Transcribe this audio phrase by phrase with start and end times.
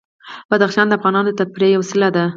[0.51, 2.23] بدخشان د افغانانو د تفریح یوه وسیله ده.